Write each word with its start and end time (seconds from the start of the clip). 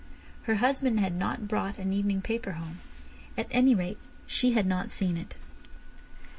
Her 0.45 0.55
husband 0.55 0.99
had 0.99 1.13
not 1.13 1.47
brought 1.47 1.77
an 1.77 1.93
evening 1.93 2.23
paper 2.23 2.53
home. 2.53 2.79
At 3.37 3.45
any 3.51 3.75
rate 3.75 3.99
she 4.25 4.53
had 4.53 4.65
not 4.65 4.89
seen 4.89 5.15
it. 5.15 5.35